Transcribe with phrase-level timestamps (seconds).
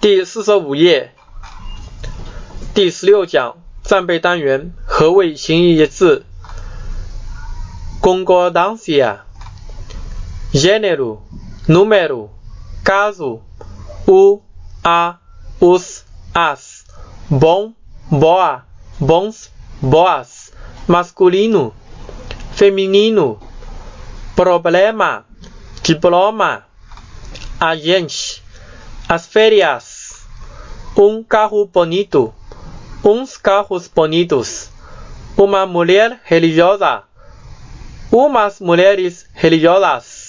[0.00, 1.12] 第四十五页，
[2.74, 6.22] 第十六讲战备单元，何谓形意一致？
[8.00, 9.20] Concordância,
[10.52, 11.22] gênero,
[11.66, 12.30] número,
[12.84, 13.40] caso,
[14.06, 14.42] o,
[14.84, 15.18] a,
[15.58, 16.84] os, as,
[17.28, 17.72] bom,
[18.08, 18.64] boa,
[19.00, 19.50] bons,
[19.80, 20.52] boas,
[20.86, 21.72] masculino,
[22.54, 23.40] feminino,
[24.36, 25.24] problema,
[25.82, 26.62] diploma,
[27.58, 28.40] agente,
[29.08, 29.89] as férias,
[30.95, 32.33] um carro bonito,
[33.03, 34.69] uns carros bonitos,
[35.37, 37.03] uma mulher religiosa,
[38.11, 40.20] umas mulheres religiosas